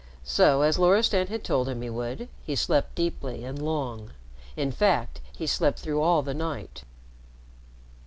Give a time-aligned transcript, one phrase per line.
[0.25, 4.09] So, as Loristan had told him he would, he slept deeply and long;
[4.57, 6.81] in fact, he slept through all the night.